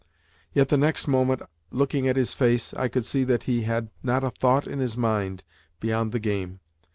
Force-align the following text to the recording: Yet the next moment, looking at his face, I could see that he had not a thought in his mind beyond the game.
Yet 0.51 0.69
the 0.69 0.77
next 0.77 1.07
moment, 1.07 1.43
looking 1.69 2.07
at 2.07 2.15
his 2.15 2.33
face, 2.33 2.73
I 2.73 2.87
could 2.87 3.05
see 3.05 3.23
that 3.25 3.43
he 3.43 3.61
had 3.65 3.91
not 4.01 4.23
a 4.23 4.31
thought 4.31 4.65
in 4.65 4.79
his 4.79 4.97
mind 4.97 5.43
beyond 5.79 6.11
the 6.11 6.19
game. 6.19 6.59